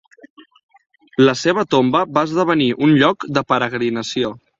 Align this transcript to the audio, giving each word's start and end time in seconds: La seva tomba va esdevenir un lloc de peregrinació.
La 1.27 1.35
seva 1.41 1.65
tomba 1.73 2.01
va 2.15 2.23
esdevenir 2.29 2.71
un 2.87 2.95
lloc 3.03 3.27
de 3.37 3.45
peregrinació. 3.55 4.33